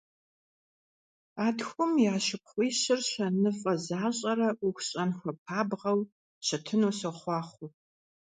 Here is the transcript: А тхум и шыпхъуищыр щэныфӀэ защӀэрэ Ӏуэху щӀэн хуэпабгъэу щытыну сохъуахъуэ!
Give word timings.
А 1.43 1.47
тхум 1.57 1.91
и 2.05 2.07
шыпхъуищыр 2.25 2.99
щэныфӀэ 3.09 3.73
защӀэрэ 3.85 4.49
Ӏуэху 4.57 4.83
щӀэн 4.87 5.11
хуэпабгъэу 5.17 5.99
щытыну 6.45 6.93
сохъуахъуэ! 6.99 7.67